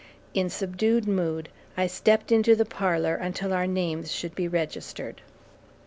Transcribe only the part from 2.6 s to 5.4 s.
parlor until our names should be registered.